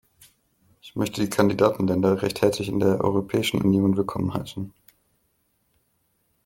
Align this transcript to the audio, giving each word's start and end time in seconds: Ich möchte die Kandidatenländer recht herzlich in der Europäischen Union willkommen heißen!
Ich 0.81 0.95
möchte 0.95 1.21
die 1.21 1.29
Kandidatenländer 1.29 2.23
recht 2.23 2.41
herzlich 2.41 2.69
in 2.69 2.79
der 2.79 3.01
Europäischen 3.01 3.61
Union 3.61 3.97
willkommen 3.97 4.33
heißen! 4.33 4.73